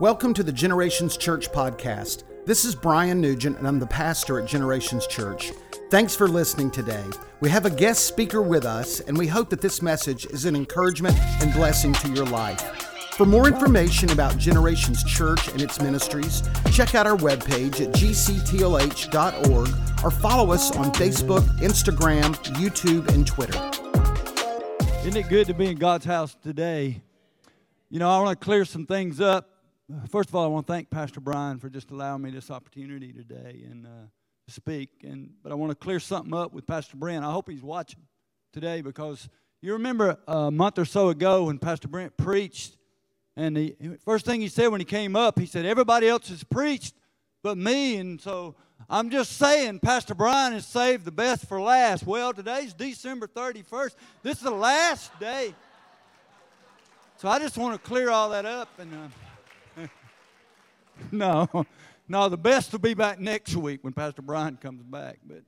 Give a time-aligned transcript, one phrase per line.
[0.00, 2.24] Welcome to the Generations Church podcast.
[2.46, 5.52] This is Brian Nugent, and I'm the pastor at Generations Church.
[5.88, 7.04] Thanks for listening today.
[7.38, 10.56] We have a guest speaker with us, and we hope that this message is an
[10.56, 12.60] encouragement and blessing to your life.
[13.12, 19.68] For more information about Generations Church and its ministries, check out our webpage at gctlh.org
[20.04, 23.60] or follow us on Facebook, Instagram, YouTube, and Twitter.
[25.06, 27.00] Isn't it good to be in God's house today?
[27.90, 29.53] You know, I want to clear some things up
[30.08, 33.12] First of all, I want to thank Pastor Brian for just allowing me this opportunity
[33.12, 33.90] today and uh,
[34.46, 34.88] to speak.
[35.02, 37.22] And but I want to clear something up with Pastor Brent.
[37.22, 38.00] I hope he's watching
[38.50, 39.28] today because
[39.60, 42.78] you remember a month or so ago when Pastor Brent preached,
[43.36, 43.76] and the
[44.06, 46.94] first thing he said when he came up, he said, "Everybody else has preached,
[47.42, 48.54] but me." And so
[48.88, 52.06] I'm just saying, Pastor Brian has saved the best for last.
[52.06, 53.96] Well, today's December 31st.
[54.22, 55.54] This is the last day.
[57.18, 58.90] So I just want to clear all that up and.
[58.94, 59.08] Uh,
[61.12, 61.48] no,
[62.08, 65.18] no, the best will be back next week when Pastor Brian comes back.
[65.24, 65.42] But,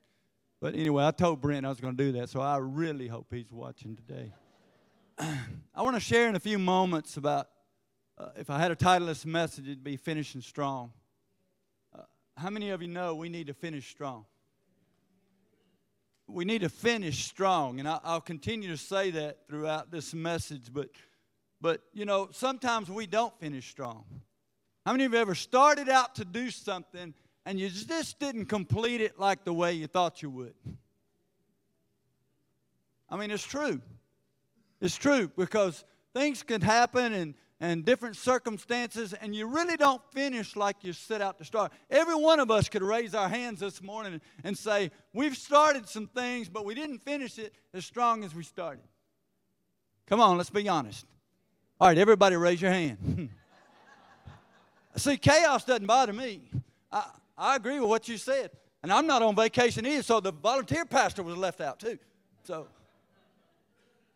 [0.61, 3.27] but anyway, I told Brent I was going to do that, so I really hope
[3.31, 4.33] he's watching today.
[5.19, 7.49] I want to share in a few moments about
[8.19, 10.93] uh, if I had a title this message, it'd be Finishing Strong.
[11.95, 12.03] Uh,
[12.37, 14.25] how many of you know we need to finish strong?
[16.27, 20.73] We need to finish strong, and I, I'll continue to say that throughout this message,
[20.73, 20.89] but,
[21.61, 24.05] but you know, sometimes we don't finish strong.
[24.87, 27.13] How many of you ever started out to do something
[27.45, 30.55] and you just didn't complete it like the way you thought you would?
[33.11, 33.81] I mean, it's true.
[34.81, 40.55] It's true because things can happen and, and different circumstances, and you really don't finish
[40.55, 41.73] like you set out to start.
[41.91, 46.07] Every one of us could raise our hands this morning and say, We've started some
[46.07, 48.85] things, but we didn't finish it as strong as we started.
[50.07, 51.07] Come on, let's be honest.
[51.81, 53.31] All right, everybody raise your hand.
[54.97, 56.51] See, chaos doesn't bother me.
[56.91, 57.05] I,
[57.37, 58.51] I agree with what you said.
[58.83, 61.99] And I'm not on vacation either, so the volunteer pastor was left out too.
[62.45, 62.69] So,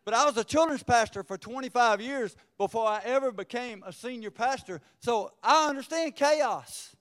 [0.04, 4.30] but I was a children's pastor for 25 years before I ever became a senior
[4.30, 4.80] pastor.
[5.00, 6.94] So I understand chaos.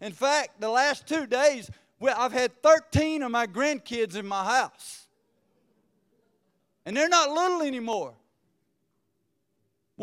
[0.00, 1.70] In fact, the last two days,
[2.00, 5.06] I've had 13 of my grandkids in my house.
[6.86, 8.14] And they're not little anymore.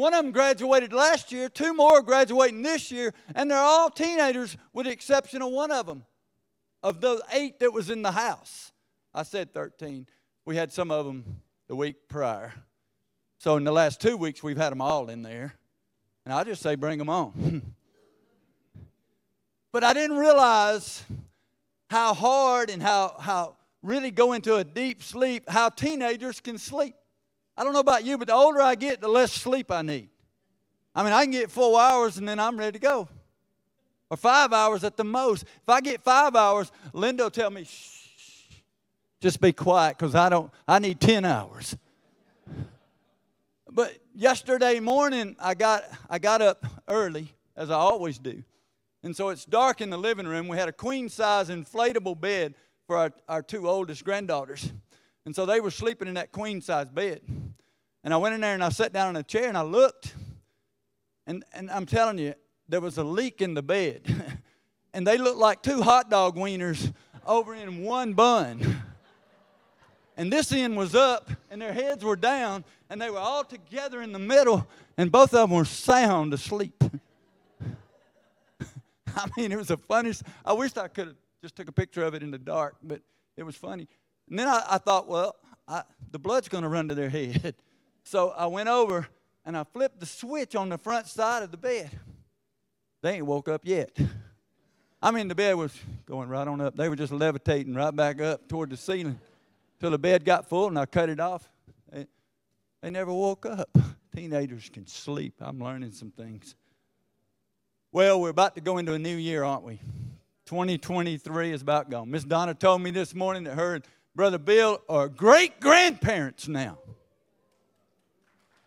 [0.01, 3.91] One of them graduated last year, two more are graduating this year, and they're all
[3.91, 6.05] teenagers with the exception of one of them,
[6.81, 8.71] of the eight that was in the house.
[9.13, 10.07] I said 13.
[10.43, 12.51] We had some of them the week prior.
[13.37, 15.53] So in the last two weeks, we've had them all in there.
[16.25, 17.61] And I just say, bring them on.
[19.71, 21.03] but I didn't realize
[21.91, 26.95] how hard and how, how really go into a deep sleep, how teenagers can sleep.
[27.57, 30.09] I don't know about you, but the older I get, the less sleep I need.
[30.93, 33.07] I mean, I can get four hours and then I'm ready to go.
[34.09, 35.43] Or five hours at the most.
[35.43, 38.01] If I get five hours, Linda will tell me, shh,
[39.21, 41.77] just be quiet because I don't, I need 10 hours.
[43.69, 48.43] But yesterday morning, I got, I got up early, as I always do.
[49.03, 50.47] And so it's dark in the living room.
[50.47, 52.53] We had a queen size inflatable bed
[52.85, 54.73] for our, our two oldest granddaughters.
[55.25, 57.21] And so they were sleeping in that queen size bed.
[58.03, 60.15] And I went in there and I sat down in a chair and I looked.
[61.27, 62.33] And, and I'm telling you,
[62.67, 64.01] there was a leak in the bed.
[64.93, 66.93] and they looked like two hot dog wieners
[67.25, 68.81] over in one bun.
[70.17, 74.01] And this end was up and their heads were down and they were all together
[74.01, 74.67] in the middle
[74.97, 76.83] and both of them were sound asleep.
[79.15, 80.23] I mean, it was the funniest.
[80.43, 83.01] I wish I could have just took a picture of it in the dark, but
[83.37, 83.87] it was funny.
[84.31, 85.35] And then I, I thought, well,
[85.67, 87.55] I, the blood's going to run to their head.
[88.03, 89.07] So I went over
[89.45, 91.91] and I flipped the switch on the front side of the bed.
[93.03, 93.95] They ain't woke up yet.
[95.03, 95.71] I mean, the bed was
[96.07, 96.75] going right on up.
[96.75, 99.19] They were just levitating right back up toward the ceiling
[99.79, 101.47] till the bed got full and I cut it off.
[101.91, 102.07] They,
[102.81, 103.69] they never woke up.
[104.15, 105.35] Teenagers can sleep.
[105.39, 106.55] I'm learning some things.
[107.91, 109.79] Well, we're about to go into a new year, aren't we?
[110.47, 112.09] 2023 is about gone.
[112.09, 113.79] Miss Donna told me this morning that her
[114.15, 116.77] Brother Bill are great grandparents now.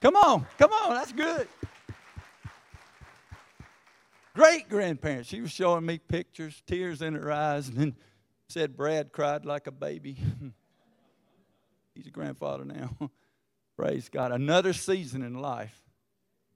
[0.00, 1.49] Come on, come on, that's good.
[4.35, 5.29] Great grandparents.
[5.29, 7.96] She was showing me pictures, tears in her eyes, and then
[8.49, 10.17] said Brad cried like a baby.
[11.94, 12.90] He's a grandfather now.
[13.76, 14.32] Praise God.
[14.32, 15.81] Another season in life.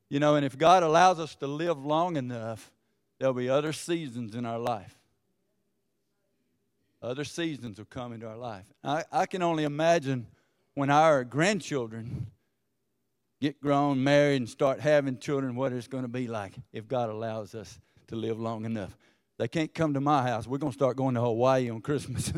[0.09, 2.73] You know, and if God allows us to live long enough,
[3.19, 4.98] there'll be other seasons in our life.
[7.01, 8.65] Other seasons will come into our life.
[8.83, 10.27] I, I can only imagine
[10.75, 12.27] when our grandchildren
[13.41, 17.09] get grown, married, and start having children, what it's going to be like if God
[17.09, 17.79] allows us
[18.09, 18.97] to live long enough.
[19.39, 20.47] They can't come to my house.
[20.47, 22.33] We're going to start going to Hawaii on Christmas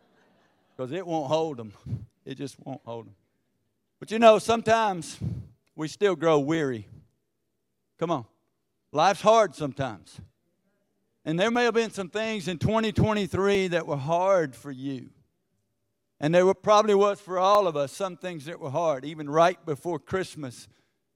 [0.76, 1.72] because it won't hold them.
[2.24, 3.14] It just won't hold them.
[4.00, 5.18] But you know, sometimes
[5.76, 6.88] we still grow weary.
[7.98, 8.24] Come on.
[8.92, 10.20] Life's hard sometimes.
[11.26, 15.10] And there may have been some things in 2023 that were hard for you.
[16.20, 19.04] And there were, probably was for all of us some things that were hard.
[19.04, 20.68] Even right before Christmas,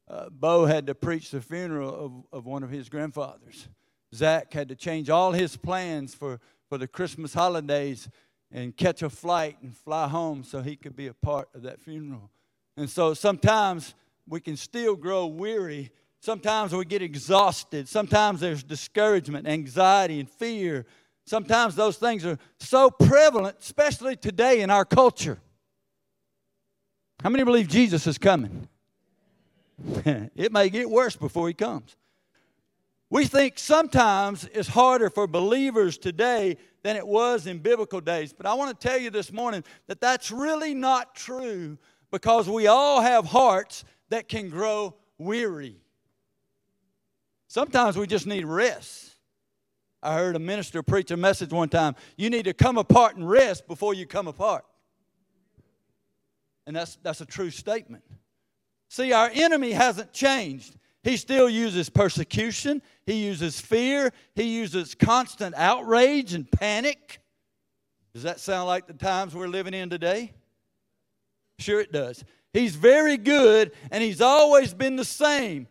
[0.08, 3.68] uh, Bo had to preach the funeral of, of one of his grandfathers.
[4.12, 8.08] Zach had to change all his plans for, for the Christmas holidays
[8.50, 11.80] and catch a flight and fly home so he could be a part of that
[11.80, 12.32] funeral.
[12.76, 13.94] And so sometimes
[14.26, 15.92] we can still grow weary.
[16.20, 17.88] Sometimes we get exhausted.
[17.88, 20.84] Sometimes there's discouragement, anxiety, and fear.
[21.25, 25.38] Sometimes those things are so prevalent, especially today in our culture.
[27.22, 28.69] How many believe Jesus is coming?
[30.05, 31.96] it may get worse before he comes.
[33.08, 38.32] We think sometimes it's harder for believers today than it was in biblical days.
[38.32, 41.78] But I want to tell you this morning that that's really not true
[42.11, 45.76] because we all have hearts that can grow weary.
[47.50, 49.17] Sometimes we just need rest.
[50.05, 53.29] I heard a minister preach a message one time you need to come apart and
[53.29, 54.64] rest before you come apart.
[56.69, 58.05] And that's, that's a true statement.
[58.88, 60.76] See, our enemy hasn't changed.
[61.02, 67.19] He still uses persecution, he uses fear, he uses constant outrage and panic.
[68.14, 70.35] Does that sound like the times we're living in today?
[71.58, 72.23] Sure, it does.
[72.52, 75.67] He's very good, and he's always been the same.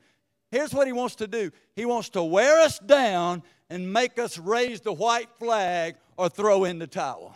[0.51, 4.37] Here's what he wants to do he wants to wear us down and make us
[4.37, 7.35] raise the white flag or throw in the towel.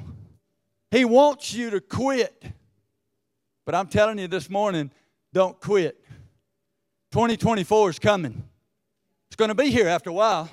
[0.92, 2.44] He wants you to quit.
[3.65, 4.92] But I'm telling you this morning,
[5.31, 6.04] don't quit.
[7.12, 8.44] 2024 is coming.
[9.27, 10.50] It's going to be here after a while.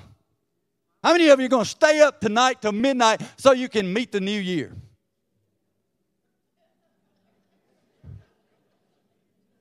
[1.03, 3.91] How many of you are going to stay up tonight till midnight so you can
[3.91, 4.73] meet the new year?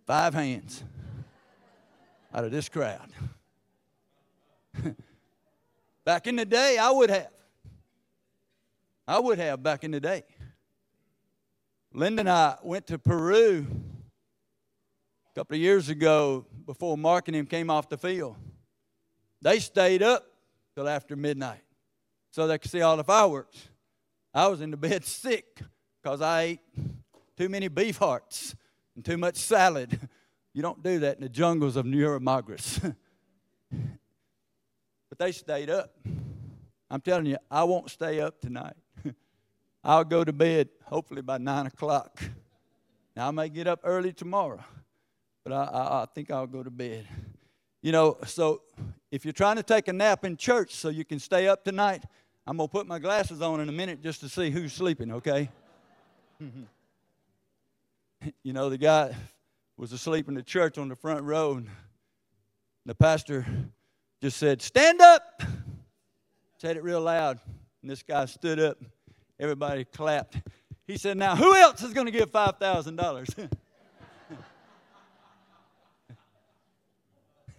[0.07, 0.85] Five hands
[2.35, 3.11] out of this crowd.
[6.05, 7.29] back in the day, I would have.
[9.07, 10.23] I would have back in the day.
[11.93, 13.67] Linda and I went to Peru
[15.33, 18.37] a couple of years ago before Mark and him came off the field.
[19.43, 20.25] They stayed up
[20.77, 21.63] till after midnight
[22.31, 23.69] so they could see all the fireworks.
[24.33, 25.61] I was in the bed sick
[26.01, 26.61] because I ate
[27.37, 28.55] too many beef hearts
[28.95, 29.99] and too much salad.
[30.53, 32.95] You don't do that in the jungles of New Nuremagris.
[33.71, 35.95] but they stayed up.
[36.91, 38.75] I'm telling you, I won't stay up tonight.
[39.85, 42.21] I'll go to bed hopefully by 9 o'clock.
[43.15, 44.63] Now, I may get up early tomorrow,
[45.45, 47.07] but I, I, I think I'll go to bed.
[47.81, 48.63] You know, so
[49.11, 52.03] if you're trying to take a nap in church so you can stay up tonight,
[52.47, 55.13] I'm going to put my glasses on in a minute just to see who's sleeping,
[55.13, 55.49] okay?
[58.43, 59.15] you know, the guy
[59.81, 61.67] was asleep in the church on the front row, and
[62.85, 63.47] the pastor
[64.21, 65.43] just said, Stand up!
[66.59, 67.41] Said it real loud.
[67.81, 68.77] And this guy stood up.
[69.39, 70.37] Everybody clapped.
[70.87, 73.51] He said, Now, who else is going to give $5,000?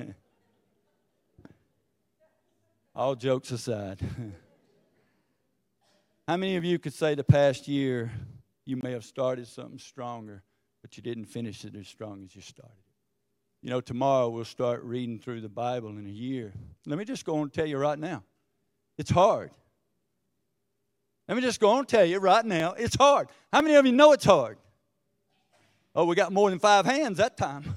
[2.96, 4.00] All jokes aside.
[6.28, 8.12] How many of you could say the past year
[8.63, 10.44] you may have started something stronger,
[10.82, 12.76] but you didn't finish it as strong as you started?
[13.62, 16.52] You know, tomorrow we'll start reading through the Bible in a year.
[16.88, 18.24] Let me just go on and tell you right now
[18.98, 19.52] it's hard.
[21.28, 23.30] Let me just go on and tell you right now it's hard.
[23.54, 24.58] How many of you know it's hard?
[25.94, 27.76] Oh, we got more than five hands that time.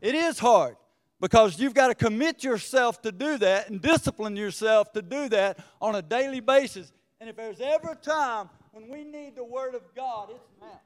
[0.00, 0.76] It is hard
[1.20, 5.58] because you've got to commit yourself to do that and discipline yourself to do that
[5.80, 6.92] on a daily basis.
[7.20, 10.80] And if there's ever a time when we need the Word of God, it's now.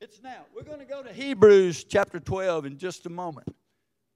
[0.00, 0.44] It's now.
[0.54, 3.48] We're going to go to Hebrews chapter 12 in just a moment.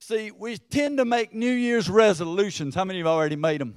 [0.00, 2.74] See, we tend to make New Year's resolutions.
[2.74, 3.74] How many have already made them?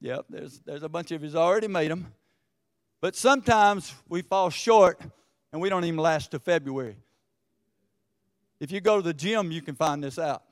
[0.00, 2.12] Yep, there's, there's a bunch of you already made them.
[3.00, 5.00] But sometimes we fall short
[5.52, 6.96] and we don't even last to February.
[8.60, 10.42] If you go to the gym, you can find this out.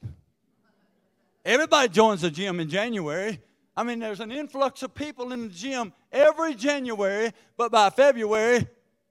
[1.44, 3.40] Everybody joins the gym in January.
[3.76, 8.66] I mean, there's an influx of people in the gym every January, but by February,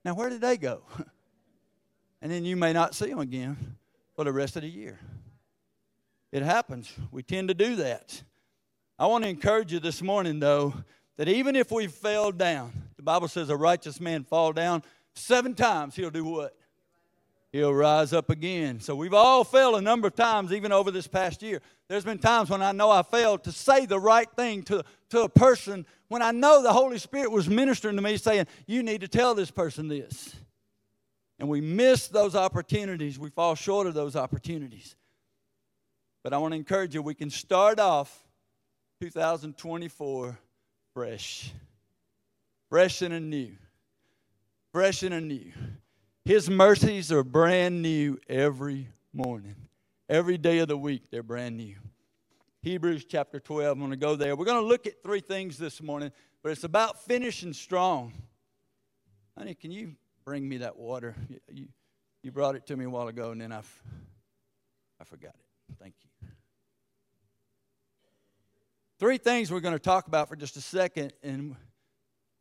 [0.05, 0.81] now where did they go?
[2.21, 3.75] And then you may not see them again
[4.15, 4.99] for the rest of the year.
[6.31, 6.91] It happens.
[7.11, 8.23] We tend to do that.
[8.97, 10.73] I want to encourage you this morning, though,
[11.17, 14.81] that even if we fell down, the Bible says a righteous man fall down
[15.13, 16.57] seven times, he'll do what?
[17.51, 18.79] He'll rise up again.
[18.79, 21.61] So we've all failed a number of times, even over this past year.
[21.87, 25.21] There's been times when I know I failed to say the right thing to, to
[25.21, 29.01] a person when I know the Holy Spirit was ministering to me saying, You need
[29.01, 30.35] to tell this person this.
[31.39, 33.19] And we miss those opportunities.
[33.19, 34.95] We fall short of those opportunities.
[36.23, 38.23] But I want to encourage you, we can start off
[39.01, 40.37] 2024
[40.93, 41.51] fresh.
[42.69, 43.51] Fresh and anew.
[44.71, 45.51] Fresh and anew.
[46.25, 49.55] His mercies are brand new every morning.
[50.09, 51.75] Every day of the week, they're brand new.
[52.63, 54.35] Hebrews chapter 12, I'm going to go there.
[54.35, 58.11] We're going to look at three things this morning, but it's about finishing strong.
[59.37, 61.15] Honey, can you bring me that water?
[61.47, 61.67] You,
[62.23, 63.83] you, brought it to me a while ago, and then I've,
[64.99, 65.75] I forgot it.
[65.79, 66.27] Thank you.
[68.97, 71.55] Three things we're going to talk about for just a second, and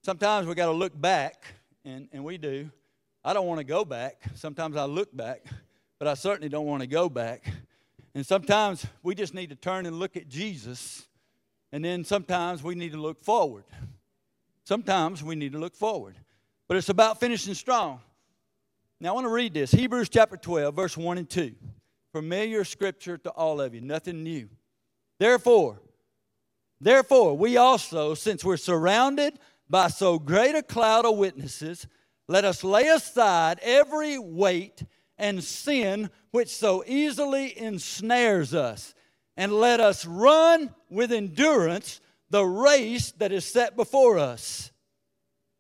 [0.05, 1.45] sometimes we got to look back,
[1.85, 2.71] and, and we do.
[3.25, 4.21] I don't want to go back.
[4.35, 5.47] Sometimes I look back,
[5.99, 7.51] but I certainly don't want to go back.
[8.15, 11.07] And sometimes we just need to turn and look at Jesus,
[11.73, 13.65] and then sometimes we need to look forward.
[14.65, 16.17] Sometimes we need to look forward.
[16.69, 18.01] But it's about finishing strong.
[19.01, 21.55] Now I want to read this Hebrews chapter 12, verse 1 and 2.
[22.13, 24.49] Familiar scripture to all of you, nothing new.
[25.19, 25.81] Therefore,
[26.85, 29.39] Therefore, we also, since we're surrounded
[29.71, 31.87] by so great a cloud of witnesses,
[32.29, 34.83] let us lay aside every weight
[35.19, 38.95] and sin which so easily ensnares us,
[39.37, 42.01] and let us run with endurance
[42.31, 44.73] the race that is set before us.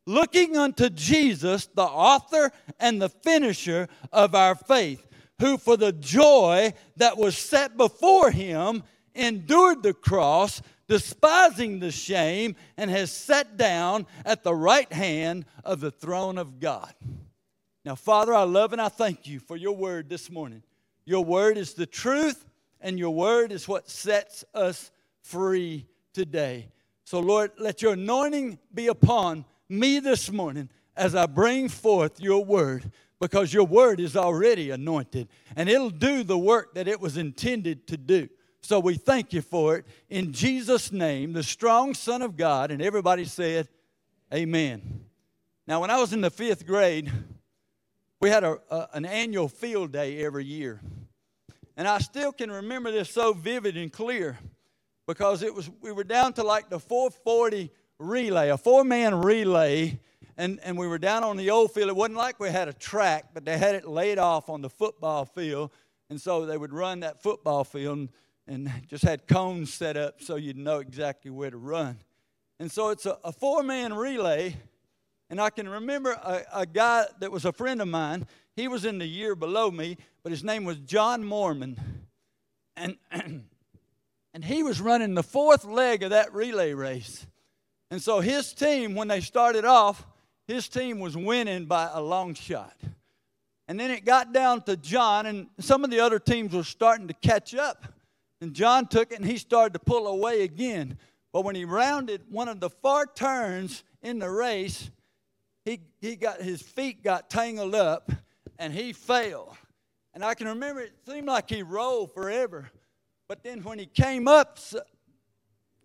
[0.06, 5.06] Looking unto Jesus, the author and the finisher of our faith,
[5.40, 8.82] who for the joy that was set before him
[9.14, 15.80] endured the cross despising the shame, and has sat down at the right hand of
[15.80, 16.92] the throne of God.
[17.84, 20.62] Now, Father, I love and I thank you for your word this morning.
[21.04, 22.46] Your word is the truth,
[22.80, 24.90] and your word is what sets us
[25.22, 26.68] free today.
[27.04, 32.44] So, Lord, let your anointing be upon me this morning as I bring forth your
[32.44, 37.16] word because your word is already anointed and it'll do the work that it was
[37.16, 38.28] intended to do.
[38.64, 42.70] So we thank you for it in Jesus' name, the strong Son of God.
[42.70, 43.68] And everybody said,
[44.32, 45.04] Amen.
[45.66, 47.12] Now, when I was in the fifth grade,
[48.22, 50.80] we had a, a, an annual field day every year.
[51.76, 54.38] And I still can remember this so vivid and clear
[55.06, 60.00] because it was we were down to like the 440 relay, a four-man relay,
[60.38, 61.90] and, and we were down on the old field.
[61.90, 64.70] It wasn't like we had a track, but they had it laid off on the
[64.70, 65.70] football field.
[66.08, 68.08] And so they would run that football field and
[68.88, 71.98] just had cones set up so you'd know exactly where to run.
[72.60, 74.56] And so it's a, a four man relay.
[75.30, 78.26] And I can remember a, a, guy that was a friend of mine.
[78.54, 81.80] He was in the year below me, but his name was John Mormon.
[82.76, 87.26] And, and he was running the fourth leg of that relay race.
[87.90, 90.06] And so his team, when they started off,
[90.46, 92.76] his team was winning by a long shot.
[93.66, 97.08] And then it got down to John, and some of the other teams were starting
[97.08, 97.93] to catch up.
[98.44, 100.98] And John took it and he started to pull away again.
[101.32, 104.90] But when he rounded one of the far turns in the race,
[105.64, 108.12] he, he got his feet got tangled up
[108.58, 109.56] and he fell.
[110.12, 112.70] And I can remember it seemed like he rolled forever.
[113.28, 114.58] But then when he came up,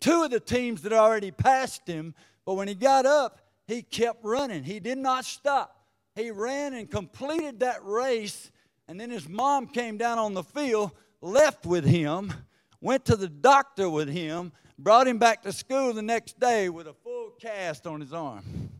[0.00, 2.14] two of the teams that already passed him,
[2.44, 4.64] but when he got up, he kept running.
[4.64, 5.82] He did not stop.
[6.14, 8.50] He ran and completed that race.
[8.86, 10.90] And then his mom came down on the field,
[11.22, 12.34] left with him,
[12.80, 16.86] went to the doctor with him, brought him back to school the next day with
[16.86, 18.70] a full cast on his arm.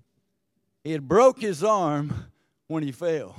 [0.83, 2.30] He had broke his arm
[2.69, 3.37] when he fell.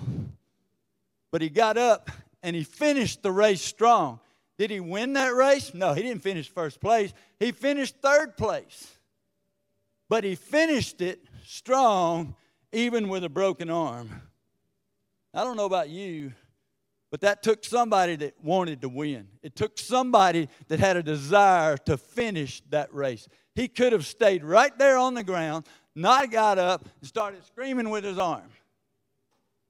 [1.32, 2.12] But he got up
[2.44, 4.20] and he finished the race strong.
[4.58, 5.74] Did he win that race?
[5.74, 7.14] No, he didn't finish first place.
[7.40, 8.96] He finished third place.
[10.08, 12.36] But he finished it strong
[12.72, 14.10] even with a broken arm.
[15.34, 16.34] I don't know about you,
[17.12, 19.28] but that took somebody that wanted to win.
[19.44, 23.28] It took somebody that had a desire to finish that race.
[23.54, 27.90] He could have stayed right there on the ground, not got up, and started screaming
[27.90, 28.50] with his arm.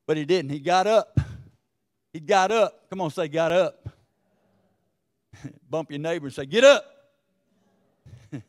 [0.06, 0.52] But he didn't.
[0.52, 1.20] He got up.
[2.14, 2.88] He got up.
[2.92, 3.90] Come on, say, got up.
[5.70, 6.86] Bump your neighbor and say, get up.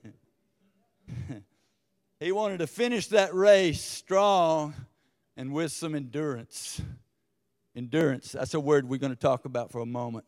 [2.21, 4.75] he wanted to finish that race strong
[5.35, 6.83] and with some endurance.
[7.75, 10.27] Endurance, that's a word we're going to talk about for a moment.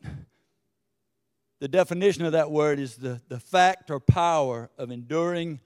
[1.59, 5.59] The definition of that word is the, the fact or power of enduring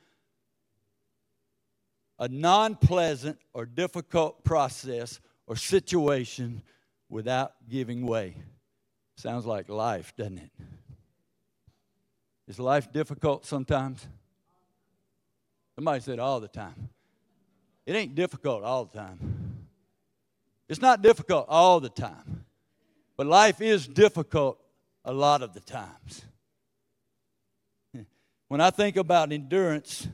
[2.19, 6.61] a non pleasant or difficult process or situation
[7.09, 8.35] without giving way.
[9.15, 10.51] Sounds like life, doesn't it?
[12.47, 14.05] Is life difficult sometimes?
[15.75, 16.89] Somebody said all the time.
[17.85, 19.38] It ain't difficult all the time.
[20.69, 22.45] It's not difficult all the time.
[23.17, 24.59] But life is difficult
[25.03, 26.25] a lot of the times.
[28.47, 30.07] When I think about endurance,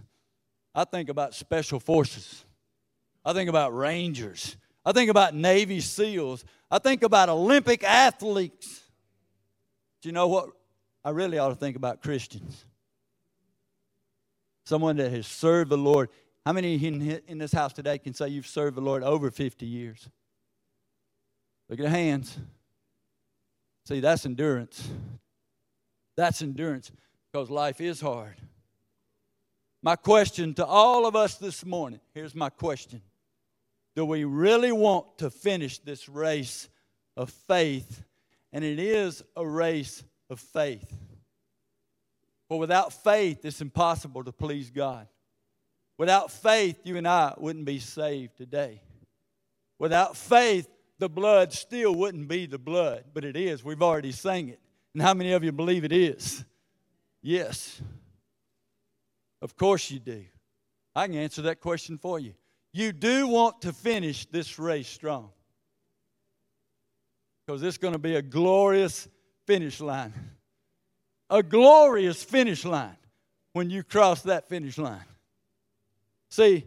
[0.73, 2.43] I think about special forces.
[3.23, 4.57] I think about rangers.
[4.85, 6.43] I think about Navy SEALs.
[6.69, 8.81] I think about Olympic athletes.
[10.01, 10.49] Do you know what
[11.05, 12.65] I really ought to think about Christians.
[14.65, 16.09] Someone that has served the Lord.
[16.43, 20.09] How many in, this house today can say you've served the Lord over 50 years?
[21.69, 22.37] Look at the hands.
[23.85, 24.87] See, that's endurance.
[26.15, 26.91] That's endurance
[27.31, 28.35] because life is hard.
[29.83, 33.01] My question to all of us this morning here's my question
[33.95, 36.69] Do we really want to finish this race
[37.15, 38.03] of faith?
[38.51, 40.89] And it is a race of faith.
[42.47, 45.07] For without faith, it's impossible to please God.
[45.97, 48.81] Without faith, you and I wouldn't be saved today.
[49.77, 53.63] Without faith, the blood still wouldn't be the blood, but it is.
[53.63, 54.59] We've already sang it.
[54.93, 56.45] And how many of you believe it is?
[57.21, 57.81] Yes.
[59.41, 60.23] Of course you do.
[60.95, 62.33] I can answer that question for you.
[62.71, 65.31] You do want to finish this race strong.
[67.45, 69.07] Because it's going to be a glorious
[69.45, 70.13] finish line.
[71.29, 72.97] A glorious finish line
[73.53, 75.05] when you cross that finish line.
[76.29, 76.65] See,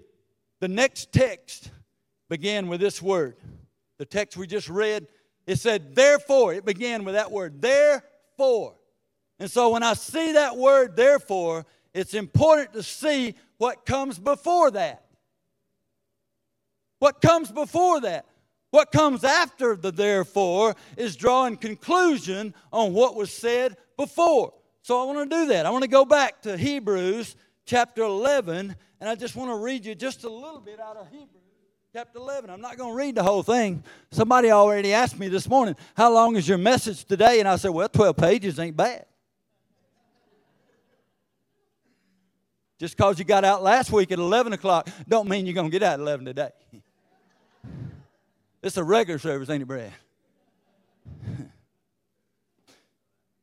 [0.61, 1.71] the next text
[2.29, 3.37] began with this word.
[3.99, 5.09] The text we just read,
[5.47, 6.55] it said, therefore.
[6.55, 8.75] It began with that word, therefore.
[9.39, 14.71] And so when I see that word, therefore, it's important to see what comes before
[14.73, 15.05] that.
[16.99, 18.27] What comes before that?
[18.71, 24.53] What comes after the therefore is drawing conclusion on what was said before.
[24.83, 25.65] So I want to do that.
[25.65, 29.87] I want to go back to Hebrews chapter 11, and I just want to read
[29.87, 31.48] you just a little bit out of Hebrews
[31.93, 32.51] chapter 11.
[32.51, 33.83] I'm not going to read the whole thing.
[34.11, 37.41] Somebody already asked me this morning, How long is your message today?
[37.41, 39.07] And I said, Well, 12 pages ain't bad.
[42.79, 45.73] Just because you got out last week at 11 o'clock don't mean you're going to
[45.73, 46.51] get out at 11 today.
[48.63, 49.93] It's a regular service, ain't it, Brad?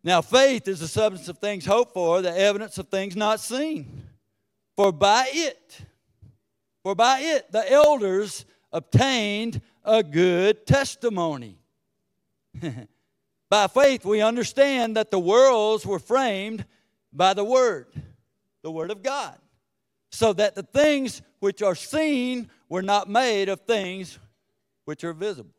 [0.04, 4.04] now, faith is the substance of things hoped for, the evidence of things not seen.
[4.76, 5.82] For by it,
[6.86, 11.58] for by it, the elders obtained a good testimony.
[13.50, 16.64] by faith, we understand that the worlds were framed
[17.12, 17.88] by the Word,
[18.62, 19.36] the Word of God,
[20.12, 24.20] so that the things which are seen were not made of things
[24.84, 25.56] which are visible.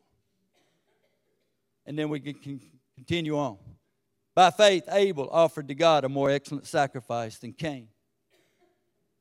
[1.85, 2.61] And then we can
[2.95, 3.57] continue on.
[4.33, 7.89] By faith, Abel offered to God a more excellent sacrifice than Cain.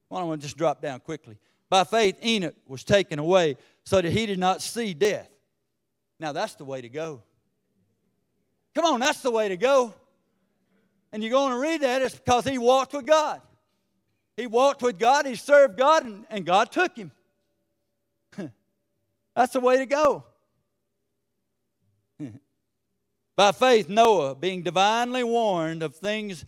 [0.08, 1.36] Well, I want to just drop down quickly.
[1.68, 5.28] By faith, Enoch was taken away so that he did not see death.
[6.20, 7.22] Now, that's the way to go.
[8.74, 9.94] Come on, that's the way to go.
[11.12, 13.40] And you're going to read that, it's because he walked with God.
[14.36, 17.10] He walked with God, he served God, and, and God took him.
[19.34, 20.24] That's the way to go.
[23.36, 26.44] By faith, Noah, being divinely warned of things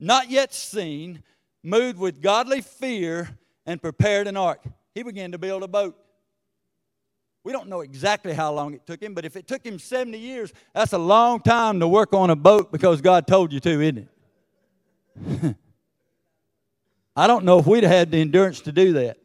[0.00, 1.22] not yet seen,
[1.62, 3.38] moved with godly fear
[3.70, 4.60] and prepared an ark.
[4.96, 5.96] He began to build a boat.
[7.44, 10.18] We don't know exactly how long it took him, but if it took him 70
[10.18, 13.80] years, that's a long time to work on a boat because God told you to,
[13.80, 14.08] isn't
[15.24, 15.56] it?
[17.16, 19.18] I don't know if we'd have had the endurance to do that.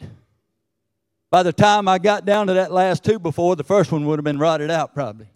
[1.31, 4.19] By the time I got down to that last two before, the first one would
[4.19, 5.27] have been rotted out probably.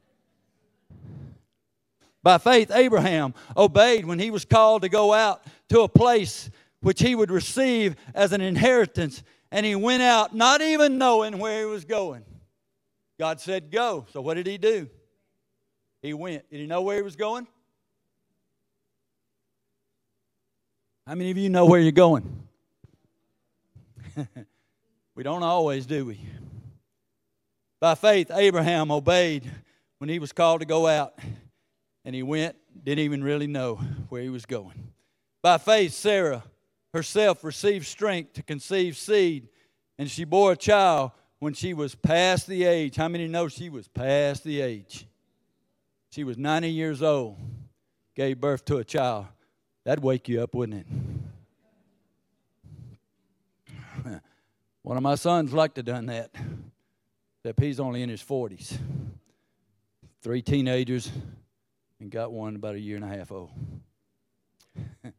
[2.21, 7.01] By faith, Abraham obeyed when he was called to go out to a place which
[7.01, 11.65] he would receive as an inheritance, and he went out not even knowing where he
[11.65, 12.23] was going.
[13.19, 14.05] God said, Go.
[14.11, 14.89] So what did he do?
[16.01, 16.49] He went.
[16.49, 17.47] Did he know where he was going?
[21.05, 22.47] How many of you know where you're going?
[25.19, 26.17] We don't always, do we?
[27.81, 29.43] By faith, Abraham obeyed
[29.97, 31.13] when he was called to go out,
[32.05, 34.93] and he went, didn't even really know where he was going.
[35.41, 36.45] By faith, Sarah
[36.93, 39.49] herself received strength to conceive seed,
[39.97, 42.95] and she bore a child when she was past the age.
[42.95, 45.06] How many know she was past the age?
[46.12, 47.38] She was 90 years old,
[48.15, 49.28] gave birth to a child.
[49.86, 50.88] That'd wake you up, wouldn't it?
[54.82, 56.32] One of my sons liked to done that,
[57.39, 58.78] except he's only in his 40s.
[60.21, 61.12] three teenagers,
[61.99, 63.52] and got one about a year and a half old.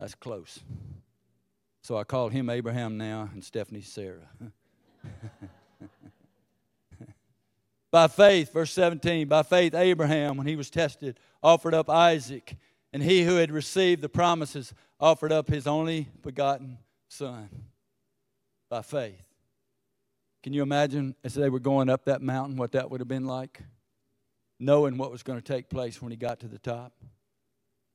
[0.00, 0.60] That's close.
[1.82, 4.28] So I call him Abraham now and Stephanie Sarah.
[7.90, 12.56] by faith, verse 17, by faith, Abraham, when he was tested, offered up Isaac,
[12.92, 17.48] and he who had received the promises offered up his only begotten son.
[18.68, 19.24] By faith.
[20.42, 23.26] Can you imagine as they were going up that mountain what that would have been
[23.26, 23.62] like?
[24.58, 26.92] Knowing what was going to take place when he got to the top.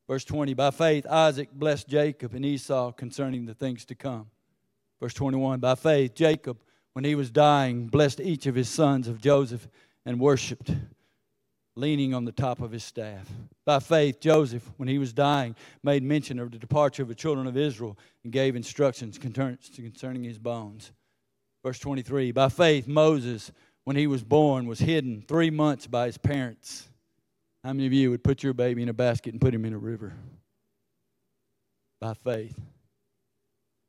[0.07, 4.27] Verse 20 By faith, Isaac blessed Jacob and Esau concerning the things to come.
[5.01, 6.61] Verse 21 By faith, Jacob,
[6.93, 9.67] when he was dying, blessed each of his sons of Joseph
[10.05, 10.71] and worshiped,
[11.75, 13.29] leaning on the top of his staff.
[13.65, 17.47] By faith, Joseph, when he was dying, made mention of the departure of the children
[17.47, 20.91] of Israel and gave instructions concerning his bones.
[21.63, 23.51] Verse 23 By faith, Moses,
[23.83, 26.87] when he was born, was hidden three months by his parents
[27.65, 29.73] how many of you would put your baby in a basket and put him in
[29.73, 30.13] a river?
[31.99, 32.55] By faith.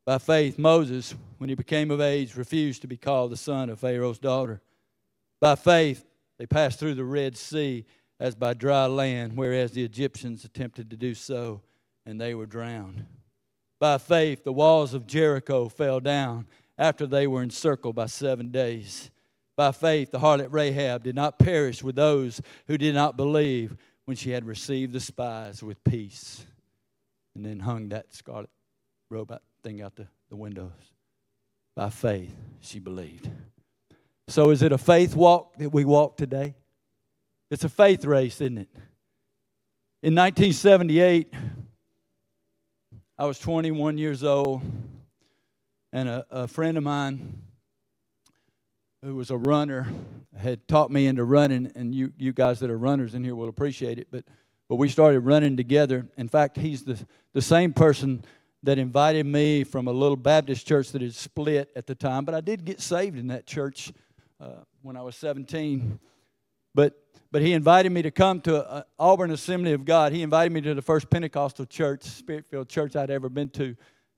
[0.06, 3.78] By faith, Moses, when he became of age, refused to be called the son of
[3.78, 4.62] Pharaoh's daughter.
[5.42, 6.06] By faith,
[6.38, 7.84] they passed through the Red Sea
[8.18, 11.60] as by dry land, whereas the Egyptians attempted to do so,
[12.06, 13.04] and they were drowned.
[13.78, 16.46] By faith, the walls of Jericho fell down
[16.78, 19.10] after they were encircled by seven days.
[19.56, 24.16] By faith, the harlot Rahab did not perish with those who did not believe when
[24.16, 26.44] she had received the spies with peace
[27.34, 28.50] and then hung that scarlet
[29.10, 30.70] robot thing out the, the windows.
[31.74, 33.28] By faith, she believed.
[34.28, 36.54] So, is it a faith walk that we walk today?
[37.50, 38.68] It's a faith race, isn't it?
[40.02, 41.32] In 1978,
[43.18, 44.62] I was 21 years old,
[45.92, 47.42] and a, a friend of mine
[49.02, 49.86] who was a runner,
[50.36, 53.48] had taught me into running, and you, you guys that are runners in here will
[53.48, 54.08] appreciate it.
[54.10, 54.24] But,
[54.68, 56.06] but we started running together.
[56.16, 56.98] In fact, he's the,
[57.32, 58.24] the same person
[58.62, 62.24] that invited me from a little Baptist church that had split at the time.
[62.24, 63.92] But I did get saved in that church
[64.40, 66.00] uh, when I was 17.
[66.74, 70.12] But, but he invited me to come to uh, Auburn Assembly of God.
[70.12, 73.76] He invited me to the first Pentecostal church, Spirit filled church I'd ever been to.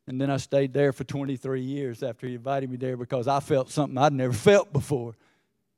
[0.09, 3.41] And then I stayed there for 23 years after he invited me there because I
[3.41, 5.15] felt something I'd never felt before.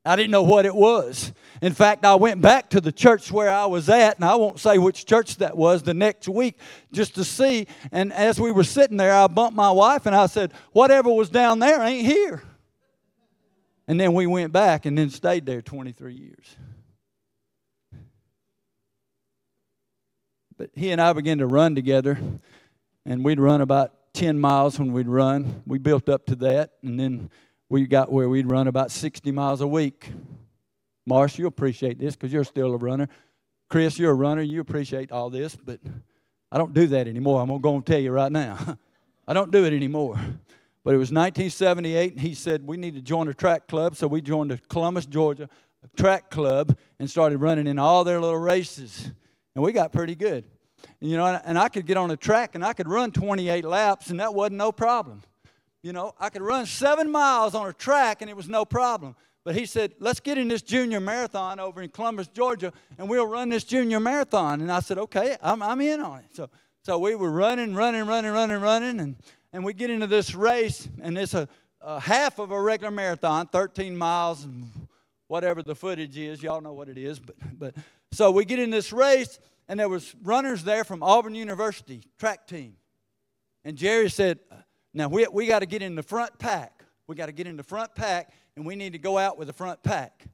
[0.05, 1.33] I didn't know what it was.
[1.61, 4.57] In fact, I went back to the church where I was at, and I won't
[4.57, 6.57] say which church that was the next week
[6.93, 7.67] just to see.
[7.91, 11.29] And as we were sitting there, I bumped my wife and I said, Whatever was
[11.29, 12.41] down there ain't here.
[13.85, 16.55] And then we went back and then stayed there 23 years.
[20.57, 22.17] But he and I began to run together,
[23.05, 25.63] and we'd run about 10 miles when we'd run.
[25.65, 27.29] We built up to that, and then
[27.69, 30.09] we got where we'd run about 60 miles a week.
[31.05, 33.07] Marsh, you appreciate this because you're still a runner.
[33.69, 34.41] Chris, you're a runner.
[34.41, 35.79] You appreciate all this, but
[36.51, 37.41] I don't do that anymore.
[37.41, 38.77] I'm going to go and tell you right now.
[39.27, 40.19] I don't do it anymore.
[40.83, 43.95] But it was 1978, and he said we need to join a track club.
[43.95, 45.47] So we joined the Columbus, Georgia
[45.95, 49.11] track club and started running in all their little races.
[49.55, 50.45] And we got pretty good.
[50.99, 54.09] You know, and I could get on a track and I could run 28 laps,
[54.09, 55.23] and that wasn't no problem.
[55.83, 59.15] You know, I could run seven miles on a track, and it was no problem.
[59.43, 63.25] But he said, let's get in this junior marathon over in Columbus, Georgia, and we'll
[63.25, 64.61] run this junior marathon.
[64.61, 66.25] And I said, okay, I'm, I'm in on it.
[66.33, 66.49] So,
[66.83, 69.15] so we were running, running, running, running, running, and,
[69.51, 71.47] and we get into this race, and it's a,
[71.81, 74.69] a half of a regular marathon, 13 miles, and
[75.27, 76.43] whatever the footage is.
[76.43, 77.17] Y'all know what it is.
[77.17, 77.75] But, but
[78.11, 79.39] so we get in this race,
[79.71, 82.75] and there was runners there from Auburn University track team.
[83.63, 84.39] And Jerry said,
[84.93, 86.83] "Now we we got to get in the front pack.
[87.07, 89.47] We got to get in the front pack, and we need to go out with
[89.47, 90.25] the front pack."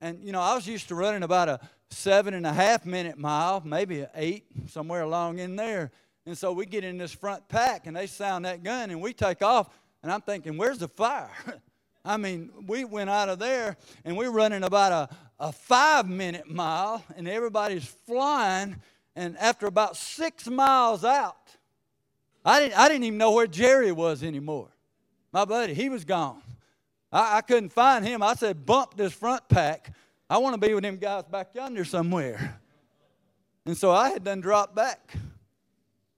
[0.00, 3.18] And you know, I was used to running about a seven and a half minute
[3.18, 5.90] mile, maybe an eight, somewhere along in there.
[6.24, 9.12] And so we get in this front pack, and they sound that gun, and we
[9.12, 9.68] take off.
[10.02, 11.30] And I'm thinking, "Where's the fire?"
[12.08, 16.50] I mean, we went out of there, and we're running about a, a five minute
[16.50, 18.76] mile and everybody's flying.
[19.14, 21.36] And after about six miles out,
[22.46, 24.68] I didn't, I didn't even know where Jerry was anymore.
[25.32, 26.40] My buddy, he was gone.
[27.12, 28.22] I, I couldn't find him.
[28.22, 29.92] I said, bump this front pack.
[30.30, 32.58] I want to be with them guys back yonder somewhere.
[33.66, 35.12] And so I had done dropped back.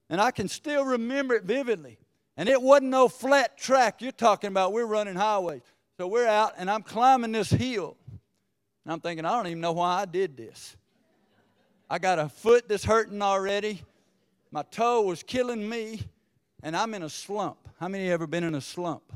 [0.09, 1.99] And I can still remember it vividly.
[2.37, 4.73] And it wasn't no flat track you're talking about.
[4.73, 5.63] We're running highways.
[6.01, 7.95] So we're out, and I'm climbing this hill.
[8.87, 10.75] And I'm thinking, I don't even know why I did this.
[11.91, 13.83] I got a foot that's hurting already.
[14.51, 16.01] My toe was killing me,
[16.63, 17.59] and I'm in a slump.
[17.79, 19.13] How many ever been in a slump?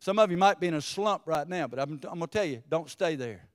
[0.00, 2.26] Some of you might be in a slump right now, but I'm, I'm going to
[2.26, 3.46] tell you, don't stay there.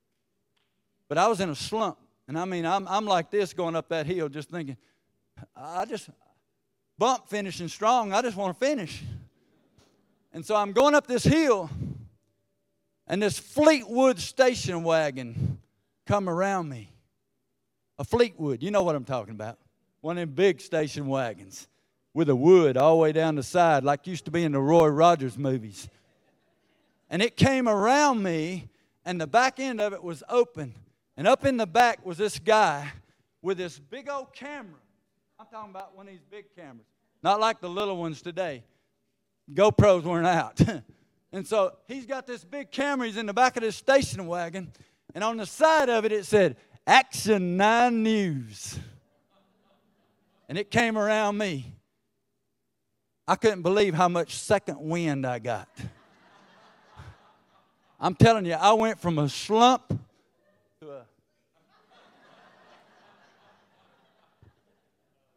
[1.10, 1.98] But I was in a slump.
[2.30, 4.78] And I mean, I'm, I'm like this going up that hill, just thinking,
[5.54, 6.10] I just
[6.98, 8.14] bump finishing strong.
[8.14, 9.04] I just want to finish.
[10.32, 11.70] And so I'm going up this hill,
[13.12, 15.60] and this Fleetwood station wagon
[16.08, 16.90] come around me.
[18.00, 19.60] A Fleetwood, you know what I'm talking about.
[20.00, 21.68] One of them big station wagons
[22.14, 24.62] with a wood all the way down the side, like used to be in the
[24.62, 25.90] Roy Rogers movies.
[27.10, 28.70] And it came around me,
[29.04, 30.74] and the back end of it was open.
[31.18, 32.94] And up in the back was this guy
[33.42, 34.80] with this big old camera.
[35.38, 36.88] I'm talking about one of these big cameras,
[37.22, 38.64] not like the little ones today.
[39.54, 40.62] GoPros weren't out.
[41.34, 43.08] and so he's got this big camera.
[43.08, 44.72] He's in the back of this station wagon.
[45.16, 48.80] And on the side of it, it said, Action 9 News.
[50.50, 51.74] And it came around me.
[53.28, 55.70] I couldn't believe how much second wind I got.
[57.98, 59.88] I'm telling you, I went from a slump
[60.82, 61.06] to a.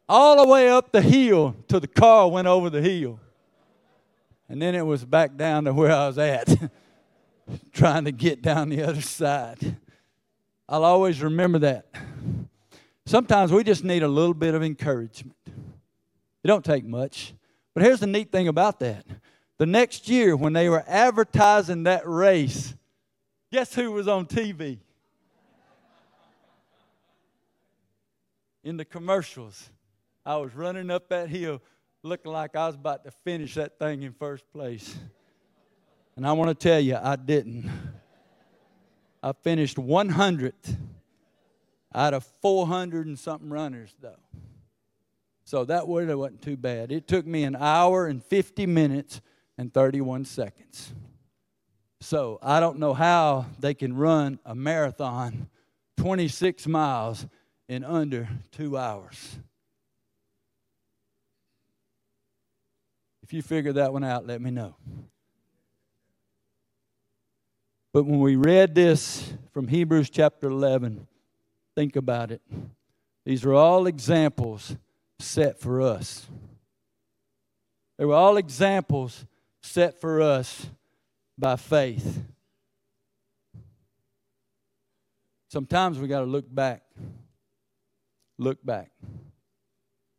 [0.09, 3.19] All the way up the hill till the car went over the hill.
[4.47, 6.47] And then it was back down to where I was at,
[7.73, 9.77] trying to get down the other side.
[10.69, 11.87] I'll always remember that.
[13.05, 15.35] Sometimes we just need a little bit of encouragement.
[15.45, 17.33] It don't take much.
[17.73, 19.05] But here's the neat thing about that.
[19.57, 22.73] The next year, when they were advertising that race,
[23.51, 24.79] guess who was on TV?
[28.63, 29.69] In the commercials,
[30.25, 31.61] I was running up that hill
[32.05, 34.95] looking like I was about to finish that thing in first place.
[36.15, 37.69] And I want to tell you, I didn't.
[39.23, 40.77] I finished 100th
[41.95, 44.19] out of 400 and something runners, though.
[45.45, 46.91] So that really wasn't too bad.
[46.91, 49.19] It took me an hour and 50 minutes
[49.57, 50.93] and 31 seconds.
[52.01, 55.49] So I don't know how they can run a marathon
[55.97, 57.25] 26 miles
[57.67, 59.39] in under two hours.
[63.25, 64.75] If you figure that one out, let me know.
[67.91, 71.07] But when we read this from Hebrews chapter 11,
[71.73, 72.43] think about it.
[73.25, 74.77] These are all examples
[75.17, 76.27] set for us.
[77.97, 79.25] They were all examples
[79.63, 80.67] set for us
[81.35, 82.23] by faith.
[85.47, 86.83] Sometimes we got to look back.
[88.37, 88.91] Look back.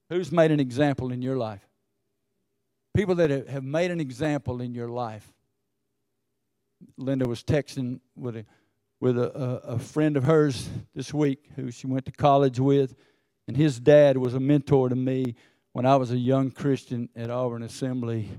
[0.08, 1.65] Who's made an example in your life?
[2.96, 5.30] People that have made an example in your life.
[6.96, 8.46] Linda was texting with a
[8.98, 9.30] with a,
[9.64, 12.94] a, friend of hers this week who she went to college with,
[13.46, 15.34] and his dad was a mentor to me
[15.74, 18.30] when I was a young Christian at Auburn Assembly.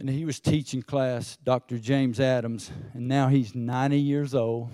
[0.00, 1.78] And he was teaching class, Dr.
[1.78, 4.70] James Adams, and now he's 90 years old.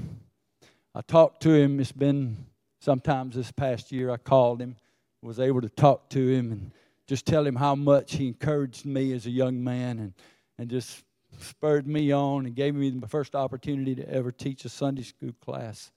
[0.95, 2.47] I talked to him, it's been
[2.81, 4.77] sometimes this past year, I called him,
[5.21, 6.71] was able to talk to him, and
[7.11, 10.15] just tell him how much he encouraged me as a young man and,
[10.59, 11.03] and just
[11.41, 15.33] spurred me on and gave me the first opportunity to ever teach a Sunday school
[15.45, 15.91] class.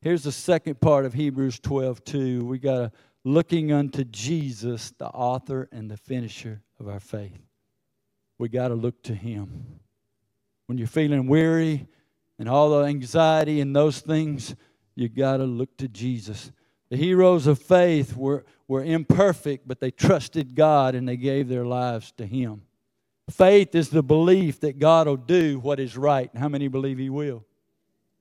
[0.00, 2.44] Here's the second part of Hebrews 12, 2.
[2.46, 2.92] We got to
[3.24, 7.38] looking unto Jesus, the author and the finisher of our faith.
[8.38, 9.80] We got to look to him.
[10.64, 11.86] When you're feeling weary
[12.38, 14.56] and all the anxiety and those things,
[14.94, 16.52] you got to look to Jesus.
[16.92, 21.64] The heroes of faith were, were imperfect, but they trusted God and they gave their
[21.64, 22.64] lives to Him.
[23.30, 26.30] Faith is the belief that God will do what is right.
[26.36, 27.46] How many believe He will?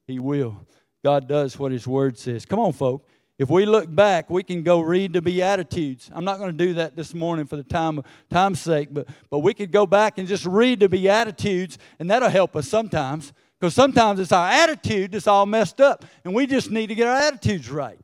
[0.08, 0.66] He will.
[1.04, 2.46] God does what His Word says.
[2.46, 3.06] Come on, folk.
[3.38, 6.10] If we look back, we can go read the Beatitudes.
[6.14, 9.40] I'm not going to do that this morning for the time time's sake, but, but
[9.40, 13.34] we could go back and just read the Beatitudes, and that'll help us sometimes.
[13.60, 17.10] Because sometimes it's our attitude that's all messed up, and we just need to get
[17.10, 18.00] our attitudes right.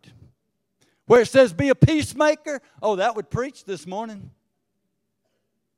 [1.08, 4.30] Where it says be a peacemaker, oh, that would preach this morning.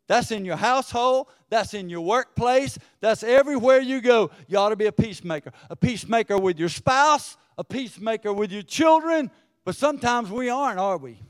[0.07, 1.27] That's in your household.
[1.49, 2.79] That's in your workplace.
[2.99, 4.31] That's everywhere you go.
[4.47, 5.51] You ought to be a peacemaker.
[5.69, 9.29] A peacemaker with your spouse, a peacemaker with your children.
[9.63, 11.21] But sometimes we aren't, are we?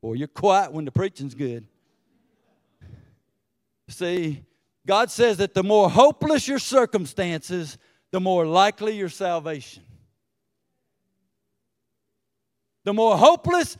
[0.00, 1.66] Boy, you're quiet when the preaching's good.
[3.88, 4.44] See,
[4.86, 7.76] God says that the more hopeless your circumstances,
[8.12, 9.82] the more likely your salvation.
[12.88, 13.76] The more hopeless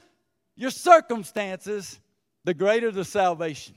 [0.55, 1.99] your circumstances,
[2.45, 3.75] the greater the salvation.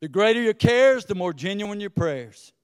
[0.00, 2.54] the greater your cares, the more genuine your prayers.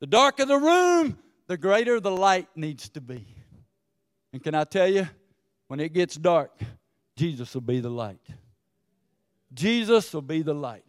[0.00, 3.26] The darker the room, the greater the light needs to be.
[4.34, 5.08] And can I tell you,
[5.68, 6.60] when it gets dark,
[7.16, 8.20] Jesus will be the light.
[9.54, 10.84] Jesus will be the light.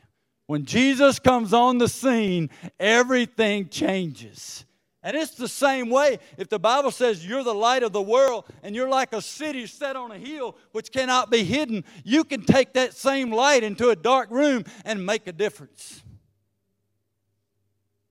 [0.47, 4.65] When Jesus comes on the scene, everything changes.
[5.01, 6.19] And it's the same way.
[6.37, 9.65] If the Bible says you're the light of the world and you're like a city
[9.65, 13.89] set on a hill which cannot be hidden, you can take that same light into
[13.89, 16.03] a dark room and make a difference.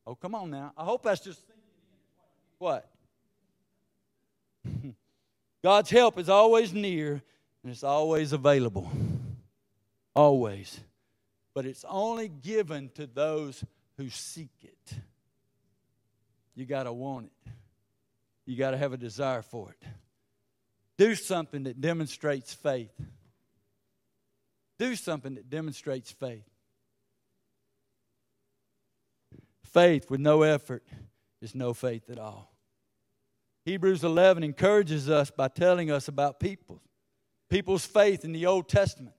[0.06, 0.72] Oh, come on now.
[0.78, 1.42] I hope that's just
[2.56, 2.88] what?
[5.62, 7.22] God's help is always near
[7.62, 8.90] and it's always available.
[10.14, 10.80] Always.
[11.52, 13.62] But it's only given to those
[13.98, 14.94] who seek it.
[16.58, 17.52] You got to want it,
[18.44, 19.88] you got to have a desire for it.
[20.96, 22.90] Do something that demonstrates faith.
[24.76, 26.42] Do something that demonstrates faith.
[29.62, 30.82] Faith with no effort
[31.40, 32.52] is no faith at all.
[33.64, 36.82] Hebrews 11 encourages us by telling us about people,
[37.48, 39.14] people's faith in the Old Testament.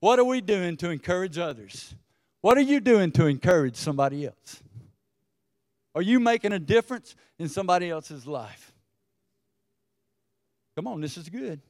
[0.00, 1.94] What are we doing to encourage others?
[2.42, 4.62] What are you doing to encourage somebody else?
[5.94, 8.72] Are you making a difference in somebody else's life?
[10.74, 11.60] Come on, this is good.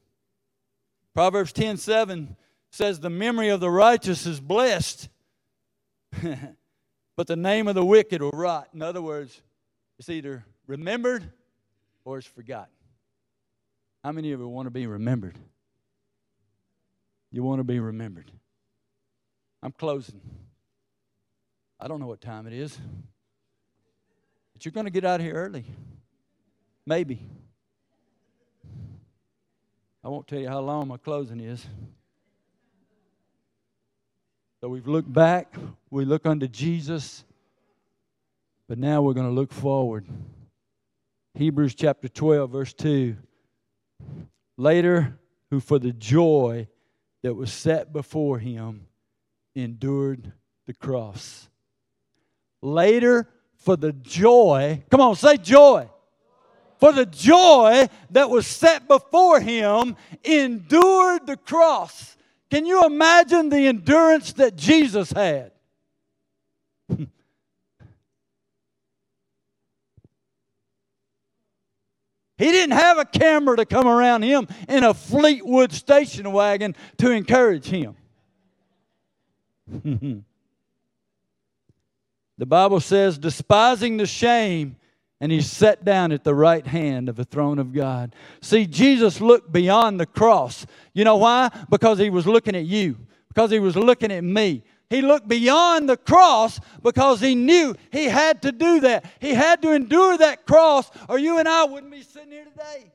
[1.13, 2.35] Proverbs 10 7
[2.71, 5.09] says, The memory of the righteous is blessed,
[7.15, 8.69] but the name of the wicked will rot.
[8.73, 9.41] In other words,
[9.99, 11.29] it's either remembered
[12.05, 12.73] or it's forgotten.
[14.03, 15.37] How many of you want to be remembered?
[17.31, 18.31] You want to be remembered.
[19.61, 20.21] I'm closing.
[21.79, 22.77] I don't know what time it is,
[24.53, 25.65] but you're going to get out of here early.
[26.85, 27.19] Maybe.
[30.03, 31.65] I won't tell you how long my closing is.
[34.59, 35.55] So we've looked back,
[35.89, 37.25] we look unto Jesus,
[38.67, 40.05] but now we're going to look forward.
[41.35, 43.17] Hebrews chapter 12, verse 2.
[44.57, 45.17] Later,
[45.49, 46.67] who for the joy
[47.23, 48.87] that was set before him
[49.55, 50.31] endured
[50.65, 51.49] the cross.
[52.61, 53.29] Later,
[53.63, 55.89] for the joy, come on, say joy.
[56.79, 62.17] For the joy that was set before him endured the cross.
[62.51, 65.51] Can you imagine the endurance that Jesus had?
[72.35, 77.11] He didn't have a camera to come around him in a Fleetwood station wagon to
[77.11, 77.95] encourage him.
[82.37, 84.75] the Bible says, despising the shame,
[85.21, 88.13] and he sat down at the right hand of the throne of God.
[88.41, 90.65] See, Jesus looked beyond the cross.
[90.93, 91.49] You know why?
[91.69, 92.97] Because he was looking at you,
[93.29, 94.63] because he was looking at me.
[94.89, 99.05] He looked beyond the cross because he knew he had to do that.
[99.19, 102.91] He had to endure that cross, or you and I wouldn't be sitting here today.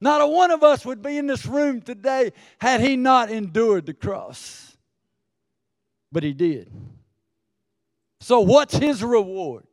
[0.00, 3.86] Not a one of us would be in this room today had he not endured
[3.86, 4.76] the cross.
[6.10, 6.72] But he did.
[8.20, 9.64] So, what's his reward?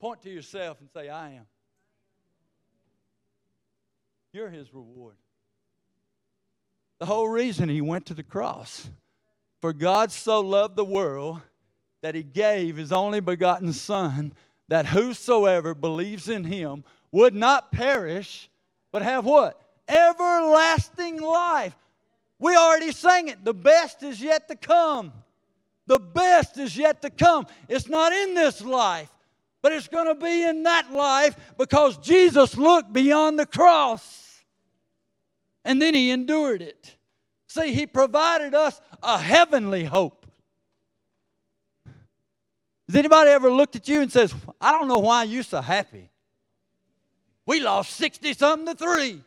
[0.00, 1.46] Point to yourself and say, I am.
[4.32, 5.16] You're his reward.
[6.98, 8.88] The whole reason he went to the cross.
[9.60, 11.40] For God so loved the world
[12.02, 14.32] that he gave his only begotten Son,
[14.68, 18.50] that whosoever believes in him would not perish,
[18.92, 19.60] but have what?
[19.88, 21.74] Everlasting life.
[22.38, 23.44] We already sang it.
[23.44, 25.12] The best is yet to come.
[25.86, 27.46] The best is yet to come.
[27.68, 29.10] It's not in this life,
[29.62, 34.44] but it's going to be in that life because Jesus looked beyond the cross
[35.64, 36.96] and then he endured it.
[37.48, 40.26] See, he provided us a heavenly hope.
[42.88, 46.10] Has anybody ever looked at you and says, I don't know why you're so happy?
[47.46, 49.22] We lost 60 something to three.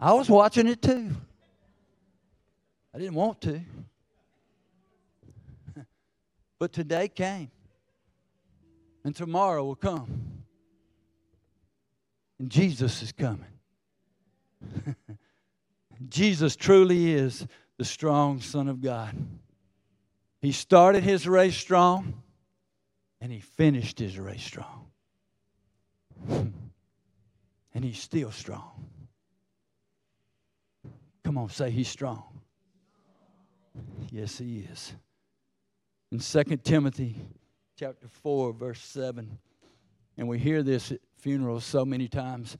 [0.00, 1.10] I was watching it too.
[2.94, 3.60] I didn't want to.
[6.58, 7.50] But today came.
[9.04, 10.42] And tomorrow will come.
[12.38, 13.46] And Jesus is coming.
[16.08, 17.46] Jesus truly is
[17.76, 19.14] the strong Son of God.
[20.40, 22.22] He started his race strong
[23.20, 24.86] and he finished his race strong.
[27.74, 28.88] And he's still strong.
[31.28, 32.22] Come on, say he's strong.
[34.10, 34.94] Yes, he is
[36.10, 37.16] in 2 Timothy
[37.78, 39.36] chapter 4, verse 7.
[40.16, 42.56] And we hear this at funerals so many times.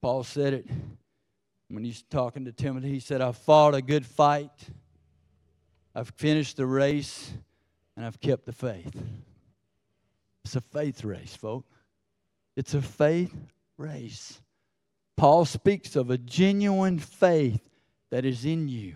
[0.00, 0.66] Paul said it
[1.66, 2.90] when he's talking to Timothy.
[2.90, 4.68] He said, I've fought a good fight,
[5.92, 7.32] I've finished the race,
[7.96, 8.94] and I've kept the faith.
[10.44, 11.66] It's a faith race, folks.
[12.54, 13.34] It's a faith
[13.78, 14.40] race.
[15.16, 17.68] Paul speaks of a genuine faith
[18.12, 18.94] that is in you.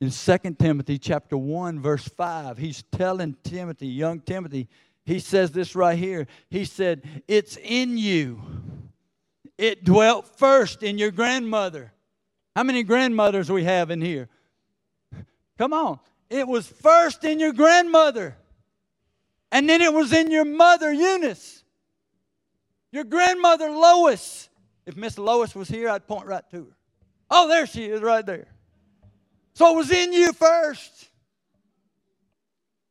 [0.00, 4.68] In 2 Timothy chapter 1 verse 5, he's telling Timothy, young Timothy,
[5.04, 6.26] he says this right here.
[6.48, 8.42] He said, "It's in you.
[9.58, 11.92] It dwelt first in your grandmother."
[12.56, 14.28] How many grandmothers we have in here?
[15.58, 16.00] Come on.
[16.30, 18.36] It was first in your grandmother.
[19.52, 21.64] And then it was in your mother, Eunice.
[22.92, 24.48] Your grandmother, Lois.
[24.86, 26.77] If Miss Lois was here, I'd point right to her.
[27.30, 28.46] Oh, there she is, right there.
[29.54, 31.08] So it was in you first.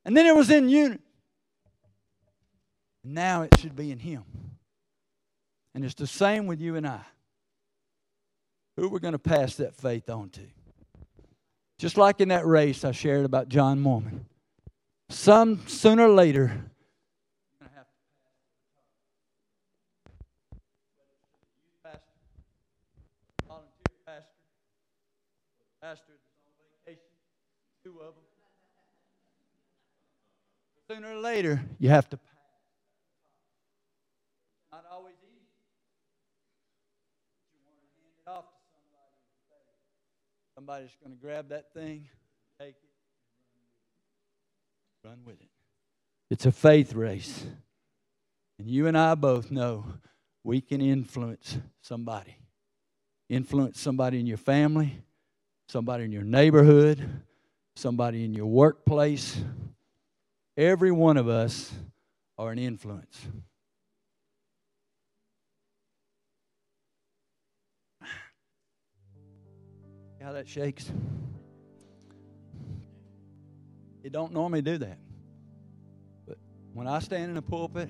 [0.06, 1.00] And then it was in you.
[3.04, 4.24] Now it should be in him.
[5.74, 7.02] And it's the same with you and I.
[8.76, 10.42] Who we're going to pass that faith on to.
[11.78, 14.26] Just like in that race I shared about John Mormon.
[15.10, 16.66] Some sooner or later,
[25.88, 27.16] pastor that's on vacation,
[27.82, 28.24] two of them.
[30.90, 32.26] Sooner or later, you have to pass.
[34.72, 35.48] Not always easy.
[37.54, 38.54] You want to hand it off to
[40.56, 40.88] somebody.
[40.88, 42.08] Somebody's going to grab that thing,
[42.60, 42.90] take it,
[45.06, 45.50] run with it.
[46.30, 47.46] It's a faith race.
[48.58, 49.86] And you and I both know
[50.44, 52.38] we can influence somebody.
[53.30, 55.04] Influence somebody in your family,
[55.68, 57.10] somebody in your neighborhood,
[57.76, 59.38] somebody in your workplace.
[60.58, 61.72] Every one of us
[62.36, 63.16] are an influence.
[70.20, 70.92] How that shakes.
[74.04, 74.98] It don't normally do that.
[76.28, 76.40] But
[76.74, 77.90] when I stand in the pulpit,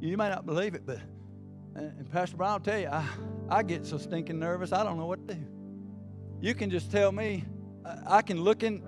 [0.00, 0.98] you may not believe it, but
[1.76, 3.06] uh, and Pastor Brown, I'll tell you, I,
[3.48, 5.40] I get so stinking nervous, I don't know what to do.
[6.40, 7.44] You can just tell me,
[8.04, 8.82] I can look in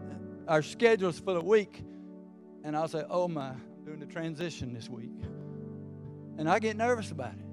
[0.48, 1.82] our schedules for the week,
[2.64, 5.12] and I'll say, oh my, I'm doing the transition this week.
[6.38, 7.44] And I get nervous about it.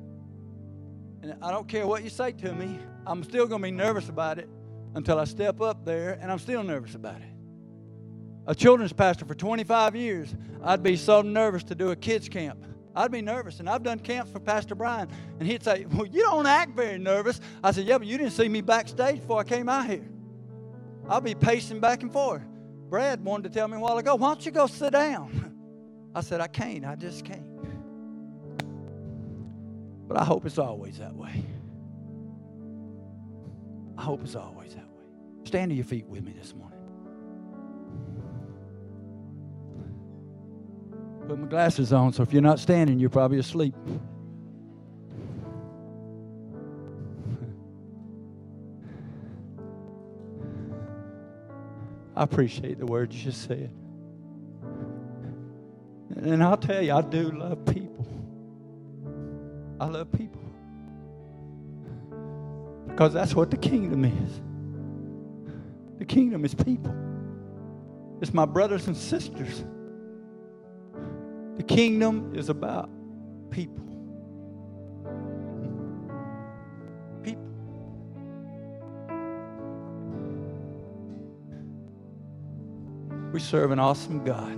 [1.21, 4.09] And I don't care what you say to me, I'm still going to be nervous
[4.09, 4.49] about it
[4.95, 7.27] until I step up there, and I'm still nervous about it.
[8.47, 10.33] A children's pastor for 25 years,
[10.63, 12.65] I'd be so nervous to do a kids' camp.
[12.95, 13.59] I'd be nervous.
[13.59, 15.07] And I've done camps for Pastor Brian,
[15.39, 17.39] and he'd say, Well, you don't act very nervous.
[17.63, 20.07] I said, Yeah, but you didn't see me backstage before I came out here.
[21.07, 22.41] I'll be pacing back and forth.
[22.89, 25.55] Brad wanted to tell me a while ago, Why don't you go sit down?
[26.15, 26.85] I said, I can't.
[26.85, 27.45] I just can't.
[30.07, 31.45] But I hope it's always that way.
[33.95, 35.03] I hope it's always that way.
[35.43, 36.79] Stand to your feet with me this morning.
[41.27, 43.75] Put my glasses on, so if you're not standing, you're probably asleep.
[52.19, 53.71] I appreciate the words you just said.
[56.17, 58.05] And I'll tell you, I do love people.
[59.79, 60.41] I love people.
[62.89, 64.41] Because that's what the kingdom is.
[65.99, 66.93] The kingdom is people.
[68.21, 69.63] It's my brothers and sisters.
[71.55, 72.89] The kingdom is about
[73.49, 73.88] people.
[83.39, 84.51] We serve an awesome God.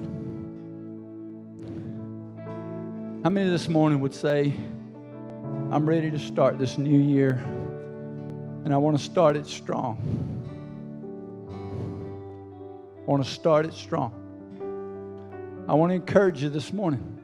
[3.24, 4.56] How many this morning would say,
[5.70, 7.34] I'm ready to start this new year
[8.66, 10.00] and I want to start it strong?
[13.06, 14.16] I want to start it strong.
[15.68, 17.20] I want to encourage you this morning.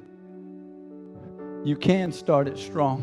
[1.65, 3.01] You can start it strong,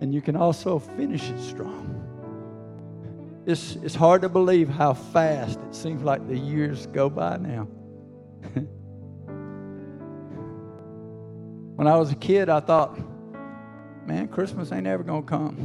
[0.00, 1.99] and you can also finish it strong.
[3.46, 7.62] It's, it's hard to believe how fast it seems like the years go by now.
[11.76, 12.98] when I was a kid, I thought,
[14.06, 15.56] man, Christmas ain't ever going to come.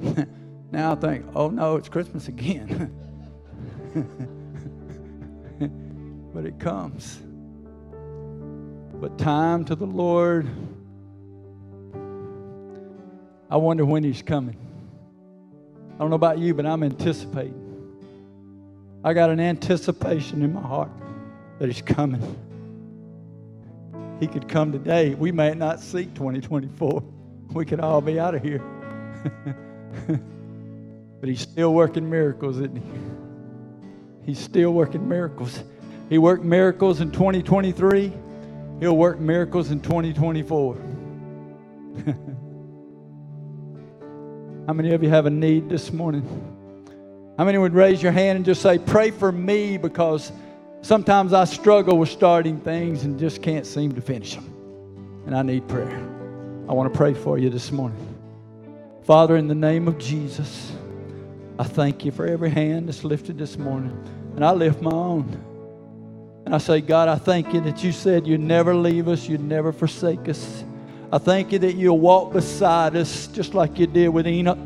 [0.72, 2.90] now I think, oh no, it's Christmas again.
[6.32, 7.20] but it comes.
[8.94, 10.48] But time to the Lord,
[13.50, 14.56] I wonder when He's coming.
[16.02, 17.54] I don't know about you, but I'm anticipating.
[19.04, 20.90] I got an anticipation in my heart
[21.60, 22.20] that He's coming.
[24.18, 25.14] He could come today.
[25.14, 27.04] We may not see 2024.
[27.52, 28.60] We could all be out of here.
[31.20, 32.82] but He's still working miracles, isn't He?
[34.26, 35.62] He's still working miracles.
[36.08, 38.12] He worked miracles in 2023.
[38.80, 40.76] He'll work miracles in 2024.
[44.66, 46.22] How many of you have a need this morning?
[47.36, 50.30] How many would raise your hand and just say, Pray for me because
[50.82, 54.44] sometimes I struggle with starting things and just can't seem to finish them.
[55.26, 55.98] And I need prayer.
[56.68, 57.98] I want to pray for you this morning.
[59.02, 60.72] Father, in the name of Jesus,
[61.58, 63.90] I thank you for every hand that's lifted this morning.
[64.36, 65.28] And I lift my own.
[66.46, 69.40] And I say, God, I thank you that you said you'd never leave us, you'd
[69.40, 70.64] never forsake us.
[71.12, 74.58] I thank you that you'll walk beside us just like you did with Enoch.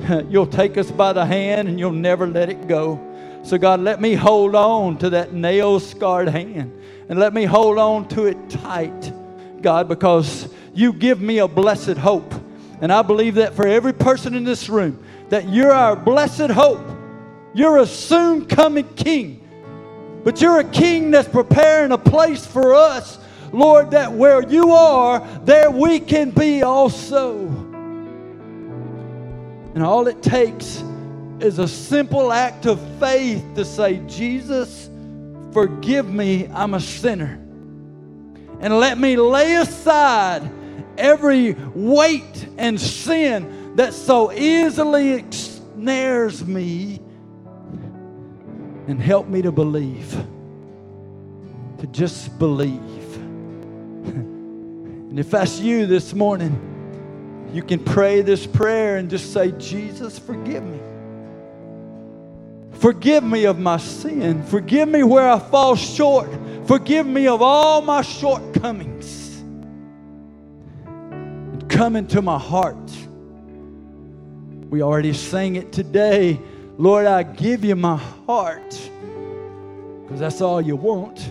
[0.30, 2.98] You'll take us by the hand and you'll never let it go.
[3.42, 6.72] So, God, let me hold on to that nail scarred hand
[7.10, 9.12] and let me hold on to it tight,
[9.60, 12.32] God, because you give me a blessed hope.
[12.80, 16.84] And I believe that for every person in this room, that you're our blessed hope.
[17.52, 19.40] You're a soon coming king.
[20.24, 23.18] But you're a king that's preparing a place for us,
[23.52, 27.38] Lord, that where you are, there we can be also.
[29.74, 30.82] And all it takes
[31.40, 34.88] is a simple act of faith to say, Jesus,
[35.52, 37.40] forgive me, I'm a sinner.
[38.60, 40.48] And let me lay aside
[40.96, 47.00] every weight and sin that so easily ensnares me
[48.86, 50.10] and help me to believe.
[51.78, 53.03] To just believe.
[55.14, 60.18] And if that's you this morning, you can pray this prayer and just say, Jesus,
[60.18, 60.80] forgive me.
[62.72, 64.42] Forgive me of my sin.
[64.42, 66.28] Forgive me where I fall short.
[66.66, 69.38] Forgive me of all my shortcomings.
[70.84, 72.90] And come into my heart.
[74.68, 76.40] We already sang it today.
[76.76, 78.90] Lord, I give you my heart
[80.02, 81.30] because that's all you want.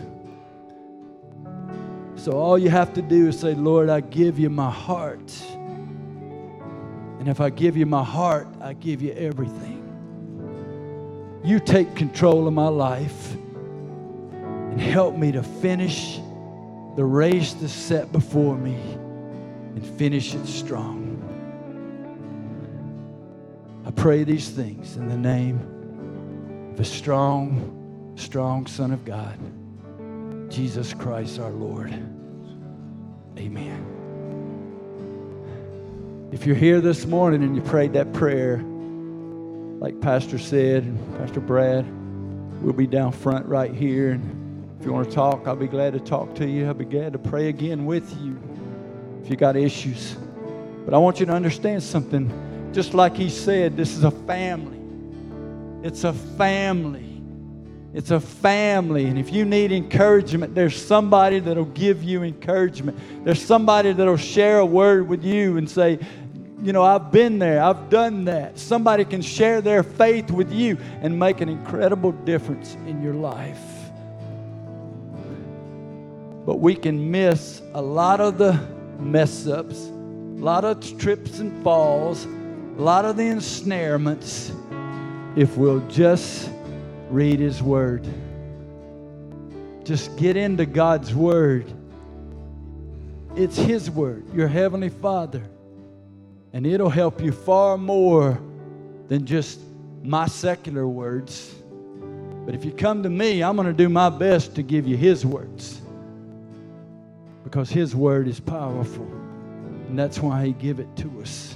[2.24, 5.34] So all you have to do is say, Lord, I give you my heart.
[7.20, 9.82] And if I give you my heart, I give you everything.
[11.44, 16.22] You take control of my life and help me to finish
[16.96, 18.78] the race that's set before me
[19.76, 21.20] and finish it strong.
[23.86, 29.38] I pray these things in the name of a strong, strong Son of God,
[30.54, 31.92] Jesus Christ our Lord.
[33.40, 33.90] Amen.
[36.32, 38.58] If you're here this morning and you prayed that prayer,
[39.80, 41.88] like Pastor said, Pastor Brad,
[42.62, 44.12] we'll be down front right here.
[44.12, 46.68] And if you want to talk, I'll be glad to talk to you.
[46.68, 48.40] I'll be glad to pray again with you
[49.24, 50.16] if you got issues.
[50.86, 52.32] But I want you to understand something
[52.74, 54.78] just like he said, this is a family.
[55.82, 57.13] It's a family.
[57.94, 59.06] It's a family.
[59.06, 62.98] And if you need encouragement, there's somebody that'll give you encouragement.
[63.24, 66.00] There's somebody that'll share a word with you and say,
[66.62, 68.58] you know, I've been there, I've done that.
[68.58, 73.60] Somebody can share their faith with you and make an incredible difference in your life.
[76.46, 78.54] But we can miss a lot of the
[78.98, 84.52] mess ups, a lot of trips and falls a lot of the ensnarements
[85.36, 86.50] if we'll just
[87.14, 88.08] read His Word.
[89.84, 91.72] Just get into God's Word.
[93.36, 95.44] It's His Word, your Heavenly Father.
[96.54, 98.40] And it'll help you far more
[99.10, 99.60] than just
[100.02, 101.54] my secular words.
[102.46, 104.98] But if you come to me, I'm going to do my best to give you
[104.98, 105.82] His words.
[107.44, 109.06] Because His Word is powerful.
[109.88, 111.56] And that's why He gave it to us.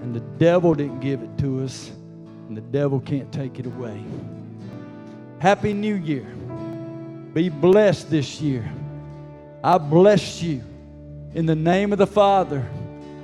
[0.00, 1.90] And the devil didn't give it to us,
[2.48, 4.00] and the devil can't take it away.
[5.44, 6.24] Happy New Year.
[7.34, 8.64] Be blessed this year.
[9.62, 10.62] I bless you
[11.34, 12.66] in the name of the Father.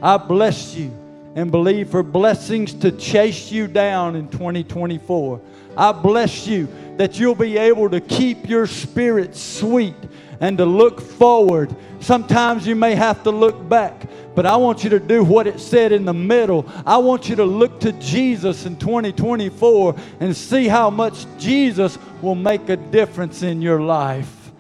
[0.03, 0.91] I bless you
[1.35, 5.41] and believe for blessings to chase you down in 2024.
[5.77, 9.95] I bless you that you'll be able to keep your spirit sweet
[10.41, 11.75] and to look forward.
[12.01, 15.61] Sometimes you may have to look back, but I want you to do what it
[15.61, 16.67] said in the middle.
[16.85, 22.35] I want you to look to Jesus in 2024 and see how much Jesus will
[22.35, 24.51] make a difference in your life.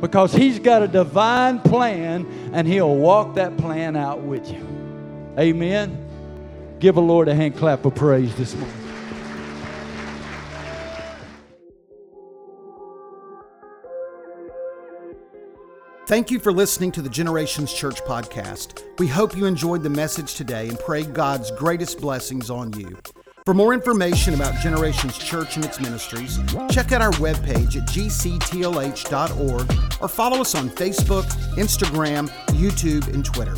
[0.00, 4.66] Because He's got a divine plan and He'll walk that plan out with you.
[5.38, 6.07] Amen.
[6.80, 8.74] Give a Lord a hand clap of praise this morning.
[16.06, 18.82] Thank you for listening to the Generations Church podcast.
[18.98, 22.96] We hope you enjoyed the message today and pray God's greatest blessings on you.
[23.44, 26.38] For more information about Generations Church and its ministries,
[26.70, 31.24] check out our webpage at gctlh.org or follow us on Facebook,
[31.56, 33.54] Instagram, YouTube, and Twitter.